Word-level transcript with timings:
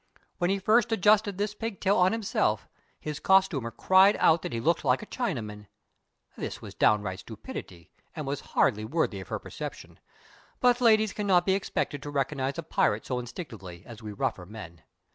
When 0.39 0.49
he 0.49 0.57
first 0.57 0.91
adjusted 0.91 1.37
this 1.37 1.53
pigtail 1.53 1.95
on 1.95 2.11
himself, 2.11 2.67
his 2.99 3.19
costumer 3.19 3.69
cried 3.69 4.15
out 4.15 4.41
that 4.41 4.51
he 4.51 4.59
looked 4.59 4.83
like 4.83 5.03
a 5.03 5.05
Chinaman. 5.05 5.67
This 6.35 6.59
was 6.59 6.73
downright 6.73 7.19
stupidity 7.19 7.91
and 8.15 8.25
was 8.25 8.41
hardly 8.57 8.83
worthy 8.83 9.19
of 9.19 9.27
her 9.27 9.37
perception; 9.37 9.99
but 10.59 10.81
ladies 10.81 11.13
cannot 11.13 11.45
be 11.45 11.53
expected 11.53 12.01
to 12.01 12.09
recognize 12.09 12.57
a 12.57 12.63
pirate 12.63 13.05
so 13.05 13.19
instinctively 13.19 13.83
as 13.85 14.01
we 14.01 14.11
rougher 14.11 14.47
men. 14.47 14.81